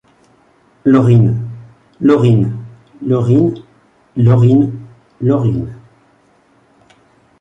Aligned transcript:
Lauryne, 0.83 1.37
Lorine, 1.99 2.57
Laureen, 3.05 3.53
Laurine, 4.17 4.73
Laurinne. 5.21 5.77